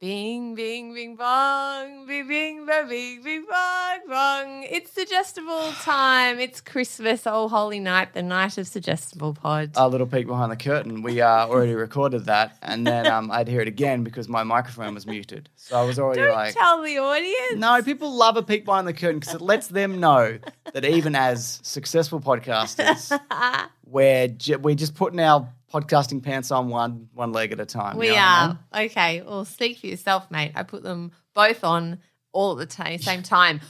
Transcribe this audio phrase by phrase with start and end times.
[0.00, 4.62] Bing, bing, bing, bong, bing, bing, bing, bing, bing, bong, bong.
[4.62, 6.40] It's suggestible time.
[6.40, 9.72] It's Christmas, oh holy night, the night of suggestible pod.
[9.74, 11.02] A little peek behind the curtain.
[11.02, 14.94] We uh, already recorded that, and then um, I'd hear it again because my microphone
[14.94, 15.50] was muted.
[15.56, 17.60] So I was already like, Don't like, tell the audience.
[17.60, 20.38] no, people love a peek behind the curtain because it lets them know
[20.72, 23.20] that even as successful podcasters,
[23.84, 27.94] we're ju- we're just putting our podcasting pants on one one leg at a time.
[27.94, 28.58] you We know what I mean?
[28.72, 28.80] are.
[28.84, 30.52] Okay, well, speak for yourself, mate.
[30.54, 31.98] I put them both on
[32.32, 33.60] all at the ti- same time.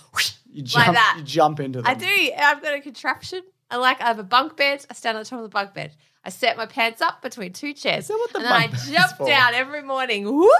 [0.52, 1.14] You like jump, that.
[1.18, 1.86] you jump into them.
[1.90, 2.06] I do.
[2.36, 3.42] I've got a contraption.
[3.70, 4.00] I like.
[4.00, 4.84] I have a bunk bed.
[4.90, 5.94] I stand on the top of the bunk bed.
[6.24, 8.60] I set my pants up between two chairs, Is that what the and then I
[8.66, 9.26] bunk bed is jump for?
[9.28, 10.24] down every morning.
[10.24, 10.50] Whoop!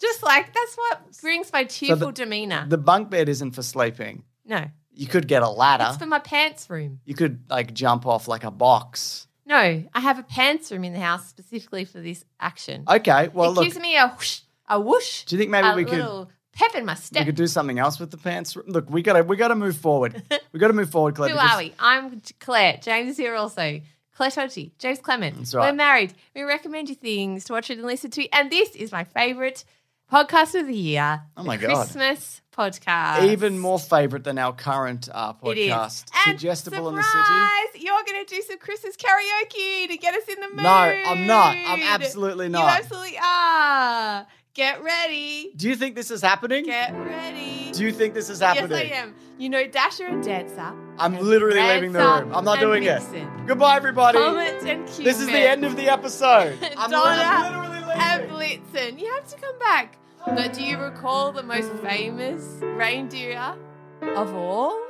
[0.00, 2.64] Just like that's what brings my cheerful demeanor.
[2.68, 4.24] The bunk bed isn't for sleeping.
[4.44, 5.86] no, You could get a ladder.
[5.88, 7.00] it's for my pants room.
[7.04, 9.26] you could like jump off like a box.
[9.46, 9.56] No,
[9.92, 12.84] I have a pants room in the house specifically for this action.
[12.88, 15.24] Okay, well it look, gives me a whoosh, a whoosh.
[15.24, 17.20] do you think maybe a we could pep in my step?
[17.20, 18.56] we could do something else with the pants?
[18.56, 18.66] Room?
[18.68, 20.22] Look, we gotta we gotta move forward.
[20.52, 21.30] we gotta move forward, Claire.
[21.30, 21.74] Who because- are we?
[21.78, 22.78] I'm Claire.
[22.82, 23.80] James is here also.
[24.16, 25.36] Claire Tonti, James Clement.
[25.36, 25.70] That's right.
[25.70, 26.14] We're married.
[26.36, 28.28] We recommend you things to watch it and listen to.
[28.30, 29.64] And this is my favorite
[30.10, 31.20] podcast of the year.
[31.36, 31.74] Oh the my God.
[31.74, 33.24] Christmas podcast.
[33.30, 37.84] Even more favourite than our current uh, podcast, And Suggestible in the City.
[37.84, 40.62] You're going to do some Christmas karaoke to get us in the mood.
[40.62, 41.56] No, I'm not.
[41.56, 42.62] I'm absolutely not.
[42.62, 44.26] You absolutely are.
[44.54, 45.50] Get ready.
[45.56, 46.64] Do you think this is happening?
[46.64, 47.72] Get ready.
[47.72, 48.70] Do you think this is happening?
[48.70, 49.14] Yes, I am.
[49.36, 50.72] You know Dasher and Dancer.
[50.96, 52.32] I'm and literally leaving the room.
[52.32, 53.16] I'm not doing Vixen.
[53.16, 53.46] it.
[53.48, 54.18] Goodbye, everybody.
[54.18, 55.06] Comet and Cupid.
[55.06, 56.56] This is the end of the episode.
[56.76, 58.00] I'm, Donner I'm literally leaving.
[58.00, 59.00] and Blitzen.
[59.00, 59.98] You have to come back.
[60.26, 63.54] But do you recall the most famous reindeer
[64.00, 64.80] of all?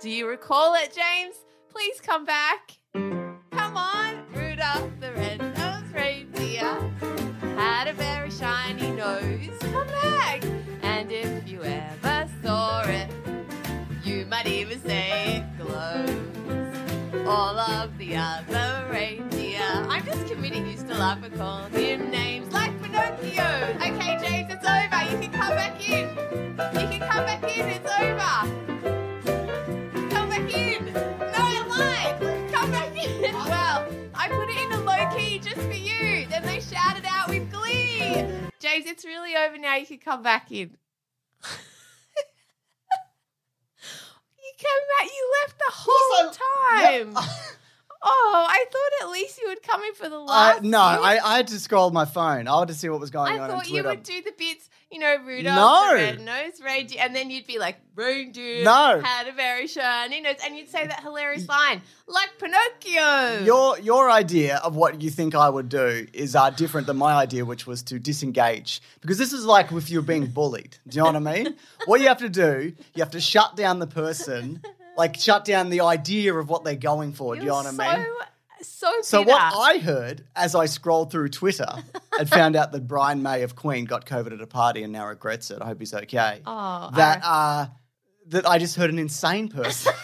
[0.00, 1.36] Do you recall it, James?
[1.70, 2.78] Please come back.
[2.92, 6.92] Come on, Rudolph the red-nosed reindeer
[7.56, 9.56] had a very shiny nose.
[9.60, 10.44] Come back.
[10.82, 13.08] And if you ever saw it,
[14.04, 16.31] you might even say it glows.
[17.26, 19.60] All of the other reindeer.
[19.62, 23.76] I'm just committing you still love and calling him names like Pinocchio.
[23.76, 25.04] Okay, James, it's over.
[25.10, 26.08] You can come back in.
[26.10, 27.68] You can come back in.
[27.68, 28.34] It's over.
[30.10, 30.92] Come back in.
[30.92, 31.02] No,
[31.36, 32.52] I lied.
[32.52, 33.32] Come back in.
[33.32, 36.26] Well, I put it in a low key just for you.
[36.28, 38.24] Then they shouted out with glee.
[38.58, 39.76] James, it's really over now.
[39.76, 40.76] You can come back in.
[44.62, 45.12] You came back.
[45.12, 47.24] You left the whole time.
[48.04, 50.62] Oh, I thought at least you would come in for the I, last.
[50.64, 50.80] no.
[50.80, 52.48] I, I had to scroll my phone.
[52.48, 54.32] I had to see what was going I on on thought you would do the
[54.36, 55.88] bits, you know, Rudolph No.
[55.90, 59.00] the red-nosed reindeer, and then you'd be like, reindeer No.
[59.02, 63.44] had a very shiny nose, and you'd say that hilarious line, like Pinocchio.
[63.44, 67.14] Your your idea of what you think I would do is uh, different than my
[67.14, 68.80] idea, which was to disengage.
[69.00, 70.76] Because this is like if you're being bullied.
[70.86, 71.56] Do you know what I mean?
[71.86, 74.60] what you have to do, you have to shut down the person,
[74.96, 77.34] like shut down the idea of what they're going for.
[77.34, 78.06] do you know what I mean?
[78.62, 81.66] So, so, So what I heard as I scrolled through Twitter
[82.18, 85.06] and found out that Brian May of Queen got COVID at a party and now
[85.06, 85.58] regrets it.
[85.60, 86.40] I hope he's okay.
[86.46, 87.66] Oh, that uh,
[88.28, 89.92] that I just heard an insane person,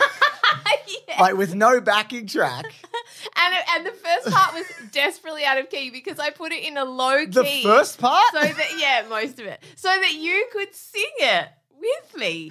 [1.09, 1.21] Yeah.
[1.21, 2.65] like with no backing track.
[3.37, 6.77] and, and the first part was desperately out of key because I put it in
[6.77, 7.31] a low key.
[7.33, 8.25] The first part.
[8.33, 11.49] so that yeah, most of it, so that you could sing it
[11.81, 12.50] with me.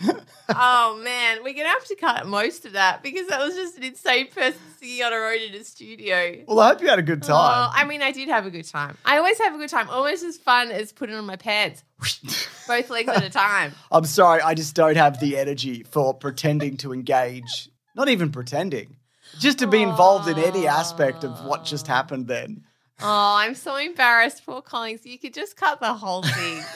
[0.50, 3.84] oh man, we're gonna have to cut most of that because that was just an
[3.84, 6.44] insane person singing on her own in a studio.
[6.48, 7.72] well, I hope you had a good Oh, time.
[7.74, 8.98] I mean, I did have a good time.
[9.06, 11.84] I always have a good time, almost as fun as putting on my pants,
[12.68, 13.74] both legs at a time.
[13.92, 17.70] I'm sorry, I just don't have the energy for pretending to engage.
[17.96, 18.98] Not even pretending.
[19.40, 22.64] Just to be involved in any aspect of what just happened then.
[23.02, 25.06] Oh, I'm so embarrassed, poor Collins.
[25.06, 26.64] You could just cut the whole thing.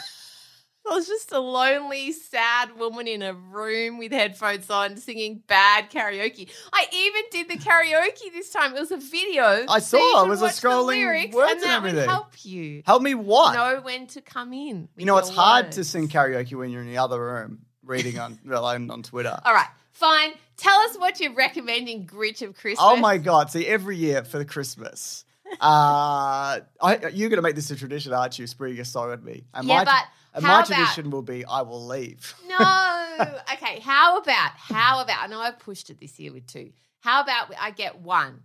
[0.89, 5.89] I was just a lonely, sad woman in a room with headphones on singing bad
[5.91, 6.49] karaoke.
[6.73, 8.75] I even did the karaoke this time.
[8.75, 9.65] It was a video.
[9.69, 11.97] I saw, it could was a watch the scrolling lyrics, words and and that everything.
[11.99, 13.53] would help you Help me what?
[13.53, 14.89] know when to come in.
[14.97, 17.59] you know, it's your hard to sing karaoke when you're in the other room.
[17.85, 19.39] reading on well, on on Twitter.
[19.45, 20.31] All right, fine.
[20.57, 22.79] Tell us what you're recommending Grinch of Christmas.
[22.81, 23.49] Oh my god!
[23.51, 28.13] See, every year for the Christmas, uh, I, you're going to make this a tradition,
[28.13, 28.47] aren't you?
[28.47, 29.45] Spring a song at me.
[29.53, 32.33] And Yeah, my, but and how my about- tradition will be I will leave.
[32.47, 33.37] No.
[33.53, 36.71] Okay, how about, how about, I know I pushed it this year with two.
[37.01, 38.41] How about I get one?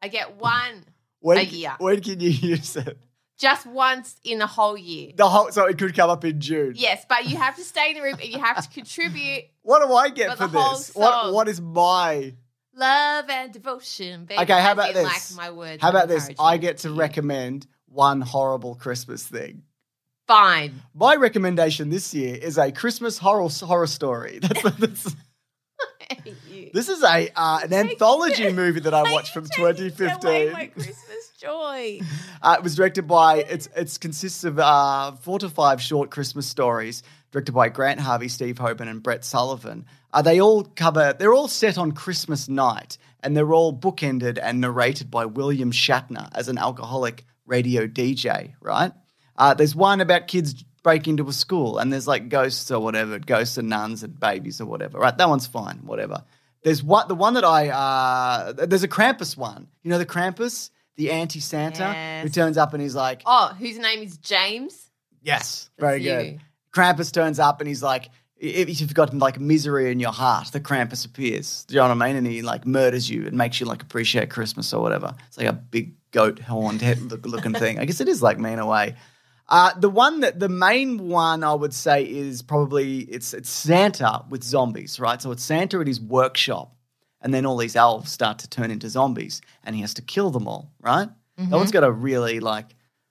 [0.00, 0.84] I get one
[1.20, 1.74] When, A year.
[1.78, 2.98] when can you use it?
[3.38, 5.10] just once in a whole year.
[5.16, 6.74] The whole so it could come up in June.
[6.76, 9.84] Yes, but you have to stay in the room and you have to contribute What
[9.84, 10.94] do I get for the whole this?
[10.94, 12.34] What what is my
[12.76, 14.26] love and devotion.
[14.26, 14.40] Baby.
[14.42, 15.04] Okay, how about this?
[15.04, 15.82] Like my words.
[15.82, 16.30] How about this?
[16.38, 19.62] I get to recommend one horrible Christmas thing.
[20.26, 20.82] Fine.
[20.94, 24.38] My recommendation this year is a Christmas horror horror story.
[24.42, 25.16] That's, that's-
[26.48, 26.70] You.
[26.74, 30.10] this is a uh, an anthology movie that I watched from You're taking away
[30.48, 30.52] 2015.
[30.52, 32.00] My Christmas joy.
[32.44, 36.44] Uh, it was directed by it's it's consists of uh, four to five short Christmas
[36.44, 39.86] stories directed by Grant Harvey, Steve Hoban, and Brett Sullivan.
[40.12, 44.60] Uh, they all cover they're all set on Christmas night, and they're all bookended and
[44.60, 48.54] narrated by William Shatner as an alcoholic radio DJ.
[48.60, 48.90] Right?
[49.36, 53.18] Uh, there's one about kids break into a school, and there's like ghosts or whatever,
[53.18, 54.98] ghosts and nuns and babies or whatever.
[54.98, 55.16] Right?
[55.16, 55.78] That one's fine.
[55.84, 56.24] Whatever.
[56.64, 59.68] There's what the one that I uh, there's a Krampus one.
[59.82, 63.78] You know the Krampus, the anti Santa who turns up and he's like, Oh, whose
[63.78, 64.90] name is James?
[65.22, 66.10] Yes, That's very you.
[66.10, 66.40] good.
[66.74, 68.08] Krampus turns up and he's like,
[68.38, 71.64] if you've got like misery in your heart, the Krampus appears.
[71.66, 72.16] Do you know what I mean?
[72.16, 75.14] And he like murders you and makes you like appreciate Christmas or whatever.
[75.28, 77.78] It's like a big goat horned head looking thing.
[77.78, 78.96] I guess it is like me in a way.
[79.48, 84.24] Uh, the one that the main one I would say is probably it's it's Santa
[84.30, 85.20] with zombies, right?
[85.20, 86.74] So it's Santa at his workshop,
[87.20, 90.30] and then all these elves start to turn into zombies, and he has to kill
[90.30, 91.08] them all, right?
[91.36, 92.66] That one's got a really like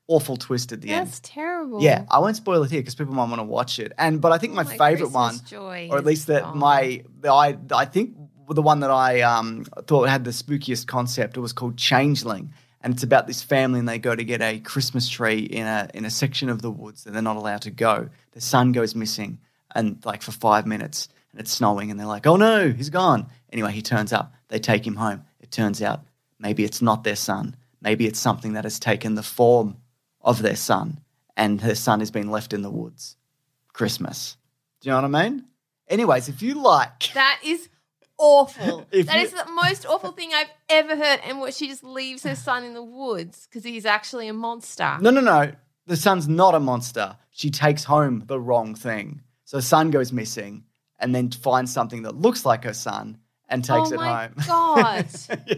[0.07, 1.07] awful twist at the end.
[1.07, 1.81] That's terrible.
[1.81, 3.91] Yeah, I won't spoil it here because people might want to watch it.
[3.97, 7.03] And but I think my, My favorite Christmas one, joy or at least that my
[7.19, 8.15] the, I I think
[8.49, 11.37] the one that I um, thought had the spookiest concept.
[11.37, 14.59] It was called Changeling, and it's about this family and they go to get a
[14.59, 17.71] Christmas tree in a in a section of the woods that they're not allowed to
[17.71, 18.09] go.
[18.31, 19.39] The son goes missing,
[19.73, 23.27] and like for five minutes, and it's snowing, and they're like, "Oh no, he's gone."
[23.51, 24.33] Anyway, he turns up.
[24.47, 25.25] They take him home.
[25.39, 26.01] It turns out
[26.39, 27.55] maybe it's not their son.
[27.81, 29.77] Maybe it's something that has taken the form
[30.21, 30.99] of their son,
[31.35, 33.15] and their son has been left in the woods.
[33.73, 34.37] Christmas.
[34.81, 35.45] Do you know what I mean?
[35.87, 37.69] Anyways, if you like, That is
[38.21, 38.85] awful.
[38.91, 41.19] If That you- is the most awful thing I've ever heard.
[41.25, 44.97] And what she just leaves her son in the woods because he's actually a monster.
[45.01, 45.51] no, no, no,
[45.87, 47.17] the son's not a monster.
[47.31, 49.21] She takes home the wrong thing.
[49.45, 50.63] So the son goes missing,
[50.99, 53.17] and then finds something that looks like her son
[53.49, 54.33] and takes oh it my home.
[54.47, 55.07] god,
[55.47, 55.55] Yeah.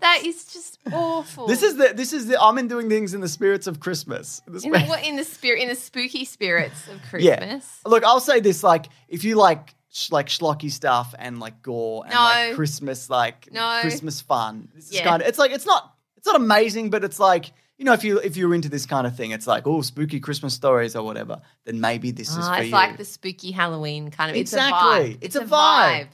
[0.00, 1.46] that is just awful.
[1.46, 4.42] This is the this is the I'm in doing things in the spirits of Christmas.
[4.46, 7.24] The in the, what in the spirit in the spooky spirits of Christmas.
[7.24, 7.36] Yeah.
[7.38, 7.80] Christmas.
[7.86, 12.04] Look, I'll say this: like, if you like sh- like schlocky stuff and like gore
[12.06, 13.78] and like Christmas, like No.
[13.82, 15.04] Christmas fun, this is Yeah.
[15.04, 18.04] kind of it's like it's not it's not amazing, but it's like you know if
[18.04, 21.02] you if you're into this kind of thing, it's like oh spooky Christmas stories or
[21.04, 21.40] whatever.
[21.64, 22.72] Then maybe this is Ah, for it's you.
[22.72, 24.36] like the spooky Halloween kind of.
[24.36, 25.16] Exactly.
[25.20, 25.44] It's a vibe.
[25.44, 26.08] It's a vibe.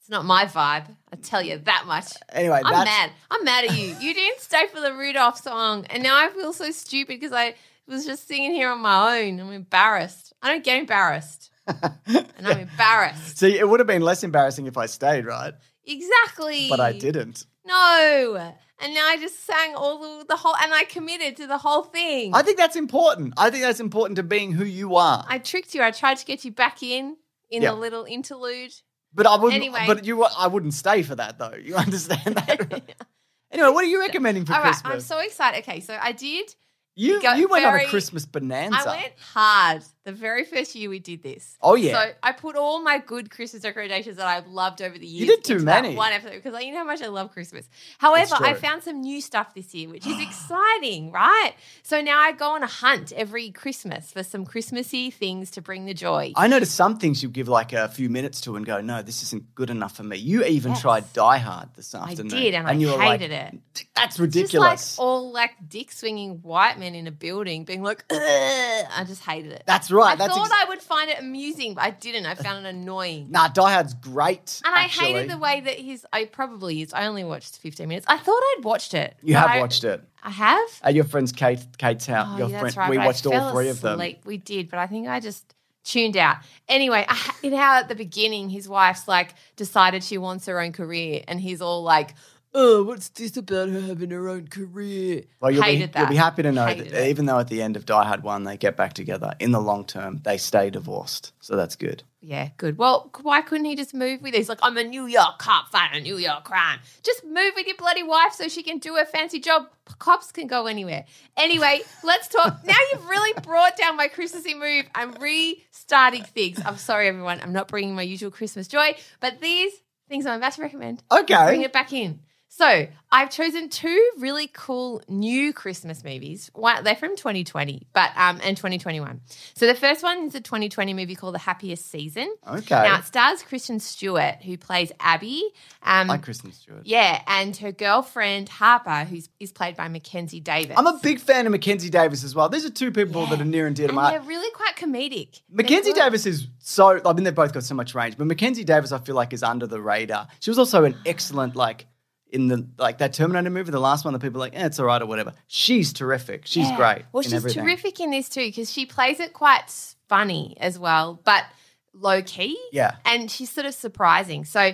[0.00, 0.94] It's not my vibe.
[1.10, 2.12] I tell you that much.
[2.30, 3.10] anyway, I'm that's mad.
[3.30, 3.94] I'm mad at you.
[4.00, 7.54] You didn't stay for the Rudolph song, and now I feel so stupid because I
[7.86, 9.40] was just singing here on my own.
[9.40, 10.34] I'm embarrassed.
[10.42, 11.50] I don't get embarrassed,
[12.06, 13.38] and I'm embarrassed.
[13.38, 15.54] See, it would have been less embarrassing if I stayed, right?
[15.86, 16.68] Exactly.
[16.68, 17.46] But I didn't.
[17.66, 18.54] No.
[18.80, 21.84] And now I just sang all the, the whole, and I committed to the whole
[21.84, 22.34] thing.
[22.34, 23.34] I think that's important.
[23.36, 25.24] I think that's important to being who you are.
[25.28, 25.82] I tricked you.
[25.82, 27.16] I tried to get you back in
[27.50, 27.70] in Yeah.
[27.70, 28.72] the little interlude.
[29.14, 29.54] but I wouldn't.
[29.54, 29.84] Anyway.
[29.86, 31.54] But you, I wouldn't stay for that though.
[31.54, 32.72] You understand that?
[32.72, 32.94] right?
[33.52, 34.92] Anyway, what are you recommending for All right, Christmas?
[34.92, 35.60] I'm so excited.
[35.60, 36.52] Okay, so I did.
[36.96, 38.90] You you went on a Christmas bonanza.
[38.90, 41.56] I went hard the very first year we did this.
[41.62, 41.92] Oh, yeah.
[41.92, 45.28] So I put all my good Christmas decorations that I've loved over the years.
[45.28, 45.94] did too many.
[45.96, 47.68] One episode because you know how much I love Christmas.
[47.98, 51.52] However, I found some new stuff this year, which is exciting, right?
[51.82, 55.86] So now I go on a hunt every Christmas for some Christmassy things to bring
[55.86, 56.32] the joy.
[56.36, 59.22] I noticed some things you give like a few minutes to and go, no, this
[59.22, 60.16] isn't good enough for me.
[60.18, 60.80] You even Yes.
[60.82, 62.28] tried Die Hard this I afternoon.
[62.28, 63.86] did, and, I you hated like, it.
[63.94, 64.98] That's Just ridiculous.
[64.98, 69.22] like all like dick swinging white men in a building being like, "Ugh." I just
[69.22, 69.62] hated it.
[69.66, 70.12] That's right.
[70.12, 72.26] I That's thought ex- I would find it amusing, but I didn't.
[72.26, 73.28] I found it annoying.
[73.30, 74.60] nah, Die Hard's great.
[74.64, 76.06] And I hated the way that his.
[76.12, 76.92] I probably is.
[76.92, 78.06] I only watched 15 minutes.
[78.08, 79.16] I thought I'd watched it.
[79.22, 80.02] You have I- watched it.
[80.22, 80.68] I have.
[80.82, 82.28] At your friend's Kate, Kate's house.
[82.32, 82.90] Oh, your yeah, friend, that's right.
[82.90, 84.00] we watched all three of them.
[84.24, 86.38] We did, but I think I just tuned out.
[86.66, 87.14] Anyway, I
[87.54, 91.60] how at the beginning his wife's like decided she wants her own career, and he's
[91.60, 92.14] all like,
[92.54, 95.24] oh, what's this about her having her own career?
[95.40, 97.10] Well, you'll be, Hated you'll be happy to know Hated that it.
[97.10, 99.60] even though at the end of Die Hard 1 they get back together, in the
[99.60, 101.32] long term, they stay divorced.
[101.40, 102.02] So that's good.
[102.20, 102.78] Yeah, good.
[102.78, 104.34] Well, why couldn't he just move with?
[104.34, 106.78] He's like, I'm a New York cop fighting a New York crime.
[107.02, 109.66] Just move with your bloody wife so she can do her fancy job.
[109.98, 111.04] Cops can go anywhere.
[111.36, 112.60] Anyway, let's talk.
[112.64, 114.86] Now you've really brought down my Christmassy move.
[114.94, 116.60] I'm restarting things.
[116.64, 117.40] I'm sorry, everyone.
[117.42, 119.72] I'm not bringing my usual Christmas joy, but these
[120.08, 121.46] things I'm about to recommend Okay.
[121.46, 122.20] bring it back in.
[122.56, 126.52] So I've chosen two really cool new Christmas movies.
[126.54, 129.22] One, they're from 2020, but um, and 2021.
[129.54, 132.32] So the first one is a 2020 movie called The Happiest Season.
[132.46, 132.76] Okay.
[132.76, 135.42] Now it stars Kristen Stewart, who plays Abby.
[135.82, 136.82] Um, like Kristen Stewart.
[136.84, 140.76] yeah, and her girlfriend Harper, who's is played by Mackenzie Davis.
[140.78, 142.48] I'm a big fan of Mackenzie Davis as well.
[142.48, 144.76] These are two people that are near and dear to and my they're really quite
[144.76, 145.40] comedic.
[145.50, 147.00] Mackenzie Davis is so.
[147.04, 149.42] I mean, they've both got so much range, but Mackenzie Davis, I feel like, is
[149.42, 150.28] under the radar.
[150.38, 151.86] She was also an excellent, like,
[152.30, 154.78] in the like that Terminator movie, the last one the people are like, eh, it's
[154.80, 155.32] all right or whatever.
[155.46, 156.42] She's terrific.
[156.46, 156.76] She's Yeah.
[156.76, 157.02] great.
[157.12, 157.62] Well, she's everything.
[157.64, 159.70] terrific in this too because she plays it quite
[160.08, 161.44] funny as well, but
[161.92, 162.58] low key.
[162.72, 162.96] Yeah.
[163.04, 164.44] and she's sort of surprising.
[164.44, 164.72] So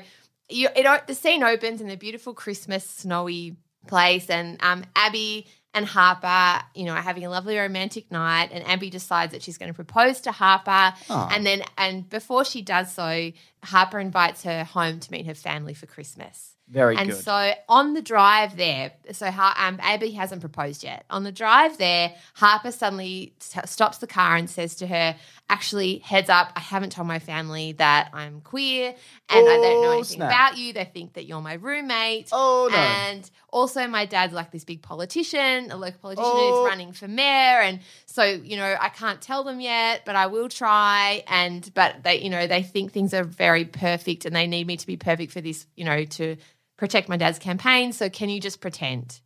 [0.49, 5.87] you, it the scene opens in the beautiful Christmas snowy place, and um, Abby and
[5.87, 9.69] Harper, you know, are having a lovely romantic night, and Abby decides that she's going
[9.71, 13.31] to propose to Harper, and then and before she does so,
[13.65, 16.55] Harper invites her home to meet her family for Christmas.
[16.69, 17.17] Very And good.
[17.17, 21.05] And so on the drive there, so um, Abby hasn't proposed yet.
[21.11, 25.17] On the drive there, Harper suddenly t- stops the car and says to her,
[25.49, 28.95] "Actually, heads up, I haven't told my family that I'm queer,
[29.31, 30.31] and I don't know Oh, anything snap.
[30.31, 30.73] about you.
[30.73, 32.29] They think that you're my roommate.
[32.31, 32.77] Oh, no.
[32.79, 36.61] And also, my dad's like this big politician, a local politician Oh.
[36.63, 40.27] who's running for mayor, and so you know I can't tell them yet, but I
[40.29, 41.25] will try.
[41.27, 44.77] And but they, you know, they think things are very perfect, and they need me
[44.77, 46.37] to be perfect for this, you know, to
[46.77, 47.93] protect my dad's campaign.
[47.93, 49.21] So can you just pretend?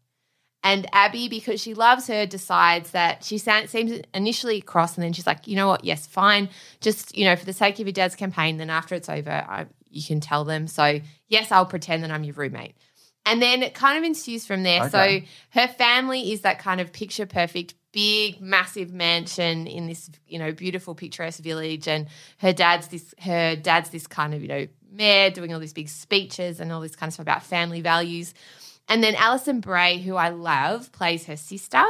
[0.62, 5.26] And Abby, because she loves her, decides that she seems initially cross, and then she's
[5.26, 5.84] like, you know what?
[5.84, 6.48] Yes, fine.
[6.80, 9.66] Just you know, for the sake of your dad's campaign, then after it's over, I,
[9.90, 10.66] you can tell them.
[10.66, 12.76] So yes, I'll pretend that I'm your roommate.
[13.26, 14.84] And then it kind of ensues from there.
[14.84, 15.20] Okay.
[15.20, 20.38] So her family is that kind of picture perfect, big, massive mansion in this, you
[20.38, 21.88] know, beautiful, picturesque village.
[21.88, 25.72] And her dad's this, her dad's this kind of, you know, mayor doing all these
[25.72, 28.34] big speeches and all this kind of stuff about family values.
[28.88, 31.82] And then Alison Brie, who I love, plays her sister.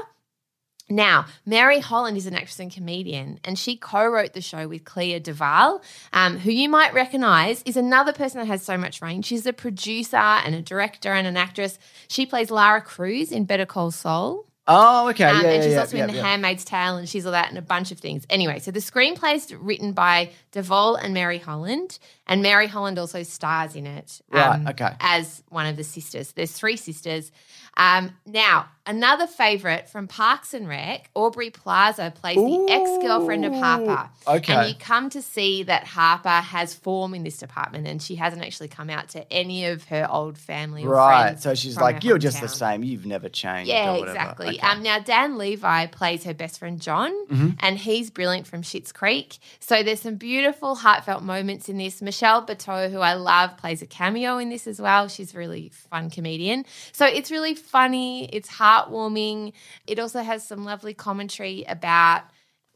[0.88, 4.84] Now, Mary Holland is an actress and comedian, and she co wrote the show with
[4.84, 9.24] Clea Duvall, um, who you might recognize is another person that has so much range.
[9.24, 11.78] She's a producer and a director and an actress.
[12.08, 14.44] She plays Lara Cruz in Better Call Saul.
[14.66, 15.24] oh, okay.
[15.24, 16.22] Um, yeah, and she's yeah, also yeah, in The.
[16.22, 18.26] Handmaid's Tale, and she's all that and a bunch of things.
[18.28, 23.22] Anyway, so the screenplay is written by Duvall and Mary Holland, and Mary Holland also
[23.22, 24.20] stars in it.
[24.30, 24.94] Right, um, okay.
[25.00, 26.32] As one of the sisters.
[26.32, 27.30] There's three sisters.
[27.76, 33.52] Um, now, another favorite from Parks and Rec, Aubrey Plaza plays the ex girlfriend of
[33.52, 34.08] Harper.
[34.28, 34.54] okay.
[34.54, 38.42] And you come to see that Harper has form in this department, and she hasn't
[38.44, 41.22] actually come out to any of her old family or Right.
[41.30, 42.84] friends So she's like, you're just the same.
[42.84, 43.68] You've never changed.
[43.68, 44.10] Yeah, or whatever.
[44.18, 44.46] exactly.
[44.50, 44.58] Okay.
[44.60, 47.48] Um, now Dan Levy plays her best friend John, Mm-hmm.
[47.58, 49.38] and he's brilliant from Schitt's Creek.
[49.58, 52.00] So there's some beautiful, heartfelt moments in this.
[52.14, 55.08] Michelle Buteau, who I love, plays a cameo in this as well.
[55.08, 56.64] She's a really fun comedian.
[56.92, 58.26] So it's really funny.
[58.26, 59.52] It's heartwarming.
[59.88, 62.22] It also has some lovely commentary about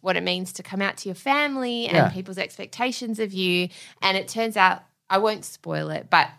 [0.00, 2.08] what it means to come out to your family and Yeah.
[2.10, 3.68] people's expectations of you.
[4.02, 6.30] And it turns out, I won't spoil it, but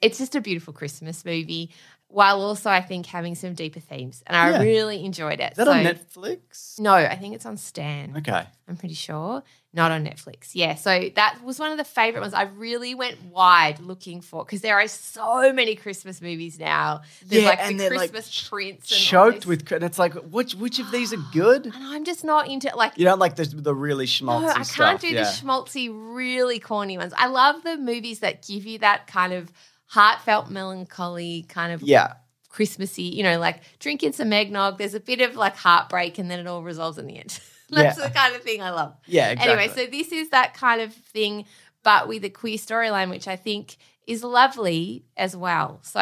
[0.00, 1.70] it's just a beautiful Christmas movie.
[2.10, 4.62] While also, I think having some deeper themes, and I Yeah.
[4.62, 5.52] really enjoyed it.
[5.52, 6.78] Is that So- on Netflix?
[6.80, 8.14] No, I think it's on Stan.
[8.16, 8.46] Okay.
[8.66, 9.42] I'm pretty sure.
[9.74, 10.52] Not on Netflix.
[10.54, 10.74] Yeah.
[10.76, 12.32] So that was one of the favorite ones.
[12.32, 17.02] I really went wide looking for because there are so many Christmas movies now.
[17.26, 19.70] There's Yeah, like and the they're, like, Christmas Prince and Choked with.
[19.70, 21.66] And it's like, which which of these are good?
[21.66, 24.54] And I'm just not into like You don't like the the really schmaltzy no, I
[24.54, 25.00] can't stuff.
[25.02, 25.24] do yeah.
[25.24, 27.12] the schmaltzy, really corny ones.
[27.16, 29.52] I love the movies that give you that kind of
[29.88, 32.14] heartfelt melancholy, kind of yeah.
[32.48, 34.78] Christmassy, you know, like drinking some eggnog.
[34.78, 37.38] There's a bit of like heartbreak and then it all resolves in the end.
[37.70, 38.08] That's Yeah.
[38.08, 38.96] the kind of thing I love.
[39.06, 39.52] Yeah, exactly.
[39.52, 41.44] Anyway, so this is that kind of thing,
[41.82, 43.76] but with a queer storyline, which I think
[44.08, 45.80] is lovely as well.
[45.82, 46.00] So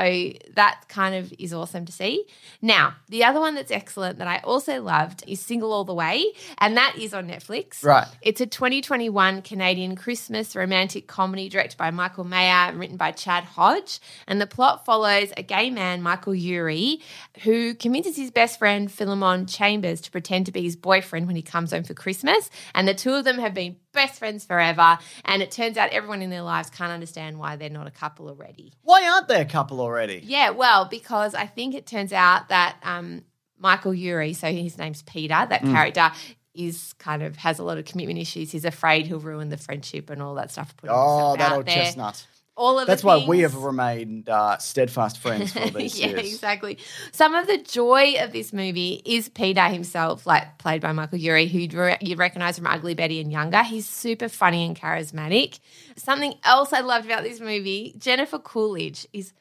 [0.55, 2.25] that kind of is awesome to see.
[2.63, 6.25] Now, the other one that's excellent that I also loved is Single All the Way,
[6.59, 7.85] and that is on Netflix.
[7.85, 8.07] Right.
[8.23, 13.43] It's a 2021 Canadian Christmas romantic comedy directed by Michael Mayer and written by Chad
[13.43, 13.99] Hodge.
[14.29, 17.01] And the plot follows a gay man, Michael Urie,
[17.43, 21.43] who convinces his best friend, Philemon Chambers, to pretend to be his boyfriend when he
[21.43, 22.51] comes home for Christmas.
[22.73, 24.99] And the two of them have been best friends forever.
[25.25, 28.29] And it turns out everyone in their lives can't understand why they're not a couple
[28.29, 28.73] already.
[28.83, 30.21] Why aren't they a couple already?
[30.25, 33.25] Yeah, well, because I think it turns out that um,
[33.59, 35.73] Michael Urie, so his name's Peter, that Mm.
[35.73, 36.13] character
[36.55, 38.51] is kind of has a lot of commitment issues.
[38.53, 40.75] He's afraid he'll ruin the friendship and all that stuff.
[40.77, 41.75] putting Oh, that old there.
[41.75, 42.27] chestnut.
[42.59, 46.33] All of That's why we have remained uh, steadfast friends for these yeah, years.
[46.33, 46.79] exactly.
[47.13, 51.49] Some of the joy of this movie is Peter himself, like played by Michael Urie,
[51.49, 53.63] who you'd recognize from Ugly Betty and Younger.
[53.63, 55.61] He's super funny and charismatic.
[55.97, 59.35] Something else I loved about this movie, Jennifer Coolidge is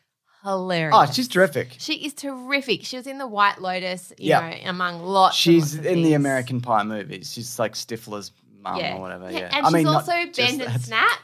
[0.43, 0.93] hilarious.
[0.95, 1.75] Oh, she's terrific.
[1.79, 2.83] She is terrific.
[2.83, 4.49] She was in the White Lotus, you Yeah.
[4.49, 5.37] know, among lots.
[5.37, 6.13] She's lots in the.
[6.15, 7.31] American Pie movies.
[7.33, 8.31] She's like Stifler's
[8.61, 8.95] mum yeah.
[8.97, 9.31] or whatever.
[9.31, 10.81] Yeah, and I she's mean, also Bend and that.
[10.81, 11.19] Snap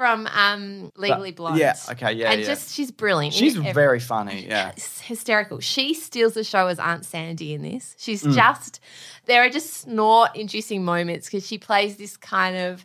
[0.00, 1.58] from um, Legally Blonde.
[1.58, 2.46] yeah, okay, yeah, and yeah.
[2.46, 3.34] just she's brilliant.
[3.34, 4.46] in She's every- very funny.
[4.48, 5.60] Yeah, It's hysterical.
[5.60, 7.94] She steals the show as Aunt Sandy in this.
[7.98, 8.32] She's Mm.
[8.34, 8.80] just
[9.26, 12.82] there are just snort inducing moments because she plays this kind of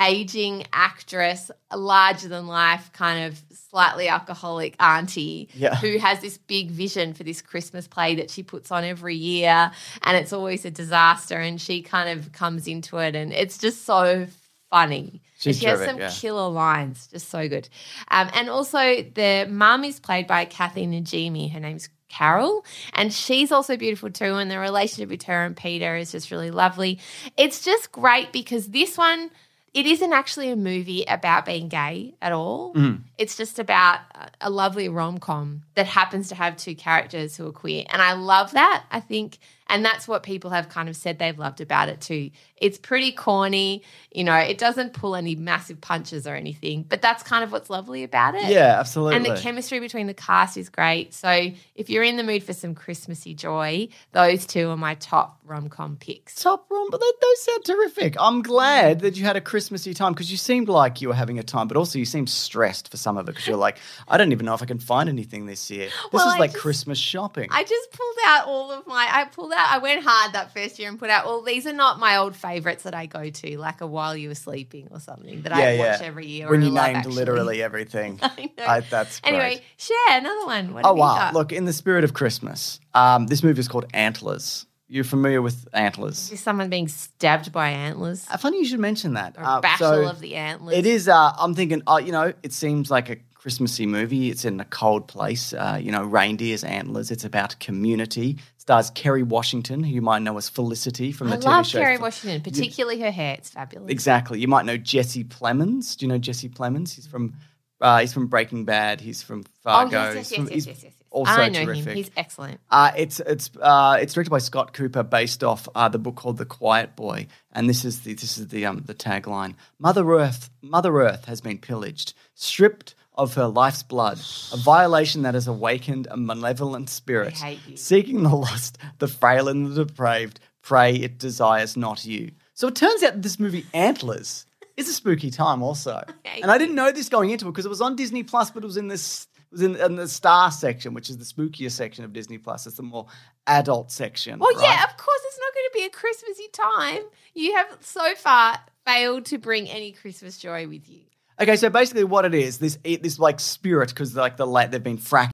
[0.00, 5.74] aging actress, larger than life kind of slightly alcoholic auntie Yeah.
[5.76, 9.70] who has this big vision for this Christmas play that she puts on every year
[10.04, 13.84] and it's always a disaster and she kind of comes into it and it's just
[13.84, 14.26] so
[14.70, 15.22] funny.
[15.38, 16.10] She's she has terrific, some yeah.
[16.10, 17.68] killer lines, just so good.
[18.08, 21.52] Um, and also, the mum is played by Kathy Najimy.
[21.52, 24.36] Her name's Carol, and she's also beautiful too.
[24.36, 26.98] And the relationship with her and Peter is just really lovely.
[27.36, 29.30] It's just great because this one,
[29.74, 32.72] it isn't actually a movie about being gay at all.
[32.74, 33.02] Mm.
[33.18, 37.46] It's just about a- a lovely rom com that happens to have two characters who
[37.46, 37.84] are queer.
[37.90, 38.84] And I love that.
[38.90, 42.30] I think, and that's what people have kind of said they've loved about it too.
[42.58, 47.22] It's pretty corny, you know, it doesn't pull any massive punches or anything, but that's
[47.22, 48.48] kind of what's lovely about it.
[48.48, 49.16] yeah, absolutely.
[49.16, 51.12] And the chemistry between the cast is great.
[51.12, 55.38] So if you're in the mood for some Christmassy joy, those two are my top
[55.44, 56.34] rom com picks.
[56.42, 58.16] Top rom, but those sound terrific.
[58.18, 61.38] I'm glad that you had a Christmassy time because you seemed like you were having
[61.38, 63.76] a time, but also you seemed stressed for some of it because you're like,
[64.08, 65.86] I don't even know if I can find anything this year.
[65.86, 67.48] This Well, is like just- Christmas shopping.
[67.50, 69.06] I just pulled out all of my.
[69.12, 69.68] I pulled out.
[69.70, 71.26] I went hard that first year and put out.
[71.26, 74.28] Well, these are not my old favorites that I go to, like a While You
[74.28, 76.48] Were Sleeping or something that I watch every year.
[76.48, 77.14] When you named Actually.
[77.14, 78.18] literally everything.
[78.22, 78.64] I know.
[78.66, 79.34] I- that's great.
[79.34, 79.62] anyway.
[79.76, 80.74] Share another one.
[80.74, 81.16] What Oh wow!
[81.16, 81.34] got?
[81.34, 84.66] Look, in the spirit of Christmas, um, this movie is called Antlers.
[84.88, 86.30] You're familiar with Antlers?
[86.30, 88.24] Is someone being stabbed by antlers?
[88.30, 89.34] Uh, Funny you should mention that.
[89.36, 90.76] Or Uh, Battle so of the Antlers?
[90.76, 91.08] It is.
[91.08, 91.82] Uh, I'm thinking.
[91.88, 94.30] Uh, you know, it seems like a Christmassy movie.
[94.30, 95.52] It's in a cold place.
[95.52, 97.10] Uh, you know, reindeers, antlers.
[97.10, 98.38] It's about community.
[98.66, 101.78] Stars Kerry Washington, who you might know as Felicity from the I TV love show.
[101.78, 103.34] Kerry Fe- Washington, particularly her hair.
[103.38, 103.88] It's fabulous.
[103.92, 104.40] Exactly.
[104.40, 105.96] You might know Jesse Plemons.
[105.96, 106.92] Do you know Jesse Plemons?
[106.96, 107.34] He's from.
[107.80, 109.00] Uh, he's from Breaking Bad.
[109.02, 109.90] He's from Oh, Fargo.
[109.90, 110.92] yes, yes, He's from- yes, yes, yes, yes, yes.
[111.10, 111.84] Also I know terrific.
[111.86, 111.94] him.
[111.96, 112.60] He's excellent.
[112.68, 116.36] Uh, it's it's uh, it's directed by Scott Cooper, based off uh, the book called
[116.38, 120.50] The Quiet Boy, and this is the this is the um the tagline: Mother Earth,
[120.60, 124.18] Mother Earth has been pillaged, stripped of her life's blood,
[124.52, 127.76] a violation that has awakened a malevolent spirit, I hate you.
[127.76, 130.40] seeking the lost, the frail and the depraved.
[130.62, 132.32] Pray it desires not you.
[132.54, 136.50] So it turns out that this movie Antlers is a spooky time also, hate and
[136.50, 138.66] I didn't know this going into it because it was on Disney Plus, but it
[138.66, 142.12] was in this was in, in the Star section, which is the spookier section of
[142.12, 142.66] Disney Plus.
[142.66, 143.06] It's the more
[143.46, 144.38] adult section.
[144.38, 144.62] Well, right?
[144.62, 147.02] yeah, of course, it's not going to be a Christmassy time.
[147.34, 151.02] You have so far failed to bring any Christmas joy with you.
[151.38, 154.82] Okay, so basically, what it is this this like spirit because like the la- they've
[154.82, 155.30] been fracked.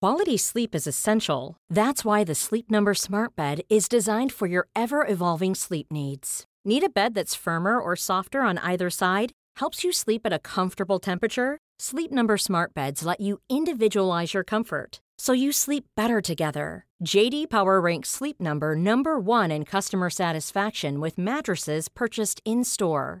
[0.00, 1.58] Quality sleep is essential.
[1.68, 6.44] That's why the Sleep Number Smart Bed is designed for your ever evolving sleep needs.
[6.64, 9.32] Need a bed that's firmer or softer on either side?
[9.56, 11.58] Helps you sleep at a comfortable temperature?
[11.78, 16.86] Sleep Number Smart Beds let you individualize your comfort so you sleep better together.
[17.04, 23.20] JD Power ranks Sleep Number number 1 in customer satisfaction with mattresses purchased in-store.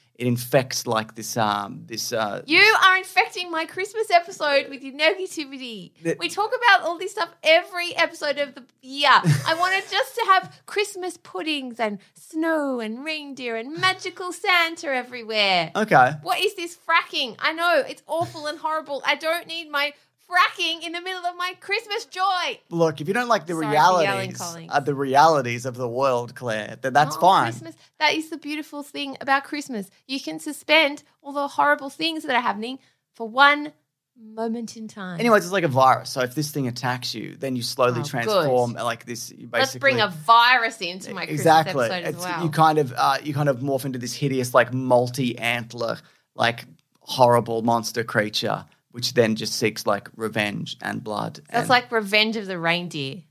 [0.21, 4.93] It infects like this um this uh You are infecting my Christmas episode with your
[4.93, 5.93] negativity.
[6.03, 9.09] The- we talk about all this stuff every episode of the year.
[9.47, 15.71] I wanted just to have Christmas puddings and snow and reindeer and magical Santa everywhere.
[15.75, 16.11] okay.
[16.21, 17.35] What is this fracking?
[17.39, 19.01] I know it's awful and horrible.
[19.05, 19.93] I don't need my
[20.31, 22.59] fracking in the middle of my Christmas joy.
[22.69, 24.73] Look, if you don't like the Sorry for yelling, realities, colleagues.
[24.73, 27.51] uh, the realities of the world, Claire, then that's Oh, fine.
[27.51, 27.75] Christmas.
[27.99, 29.89] That is the beautiful thing about Christmas.
[30.07, 32.79] You can suspend all the horrible things that are happening
[33.15, 33.73] for one
[34.23, 35.19] moment in time.
[35.19, 36.11] Anyways, it's like a virus.
[36.11, 39.31] So if this thing attacks you, then you slowly Oh, transform like this.
[39.31, 41.85] You basically let's bring a virus into my Christmas exactly.
[41.85, 42.43] episode as It's- well.
[42.43, 45.97] You kind of uh, you kind of morph into this hideous like multi antler
[46.35, 46.65] like
[46.99, 51.39] horrible monster creature, which then just seeks like revenge and blood.
[51.49, 53.23] That's and, like Revenge of the Reindeer.